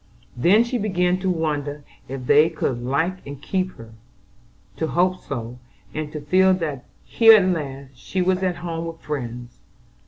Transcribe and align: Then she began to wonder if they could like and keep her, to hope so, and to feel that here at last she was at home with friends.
Then 0.35 0.63
she 0.63 0.79
began 0.79 1.19
to 1.19 1.29
wonder 1.29 1.83
if 2.07 2.25
they 2.25 2.49
could 2.49 2.81
like 2.81 3.23
and 3.23 3.39
keep 3.39 3.73
her, 3.73 3.93
to 4.77 4.87
hope 4.87 5.19
so, 5.23 5.59
and 5.93 6.11
to 6.11 6.19
feel 6.21 6.55
that 6.55 6.85
here 7.05 7.37
at 7.37 7.47
last 7.47 7.97
she 7.99 8.19
was 8.19 8.41
at 8.41 8.55
home 8.55 8.85
with 8.87 8.99
friends. 8.99 9.59